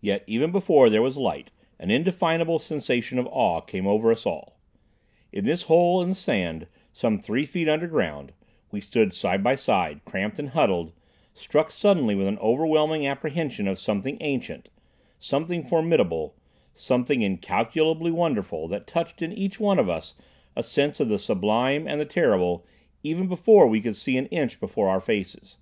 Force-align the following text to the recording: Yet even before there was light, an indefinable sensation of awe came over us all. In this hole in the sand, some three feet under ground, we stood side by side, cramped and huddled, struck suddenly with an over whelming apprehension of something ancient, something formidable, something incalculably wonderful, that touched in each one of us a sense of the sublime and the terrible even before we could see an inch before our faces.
Yet 0.00 0.24
even 0.26 0.50
before 0.50 0.88
there 0.88 1.02
was 1.02 1.18
light, 1.18 1.50
an 1.78 1.90
indefinable 1.90 2.58
sensation 2.58 3.18
of 3.18 3.28
awe 3.30 3.60
came 3.60 3.86
over 3.86 4.10
us 4.10 4.24
all. 4.24 4.58
In 5.30 5.44
this 5.44 5.64
hole 5.64 6.00
in 6.00 6.08
the 6.08 6.14
sand, 6.14 6.66
some 6.90 7.18
three 7.18 7.44
feet 7.44 7.68
under 7.68 7.86
ground, 7.86 8.32
we 8.70 8.80
stood 8.80 9.12
side 9.12 9.44
by 9.44 9.56
side, 9.56 10.02
cramped 10.06 10.38
and 10.38 10.48
huddled, 10.48 10.92
struck 11.34 11.70
suddenly 11.70 12.14
with 12.14 12.28
an 12.28 12.38
over 12.38 12.66
whelming 12.66 13.06
apprehension 13.06 13.68
of 13.68 13.78
something 13.78 14.16
ancient, 14.22 14.70
something 15.18 15.62
formidable, 15.62 16.34
something 16.72 17.20
incalculably 17.20 18.10
wonderful, 18.10 18.66
that 18.68 18.86
touched 18.86 19.20
in 19.20 19.34
each 19.34 19.60
one 19.60 19.78
of 19.78 19.86
us 19.90 20.14
a 20.56 20.62
sense 20.62 20.98
of 20.98 21.10
the 21.10 21.18
sublime 21.18 21.86
and 21.86 22.00
the 22.00 22.06
terrible 22.06 22.64
even 23.02 23.28
before 23.28 23.66
we 23.66 23.82
could 23.82 23.96
see 23.96 24.16
an 24.16 24.28
inch 24.28 24.58
before 24.58 24.88
our 24.88 24.98
faces. 24.98 25.58